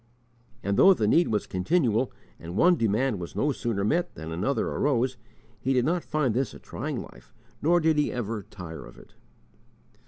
[0.63, 4.67] And though the need was continual, and one demand was no sooner met than another
[4.69, 5.15] arose,
[5.59, 9.13] he did not find this a trying life nor did he ever tire of it.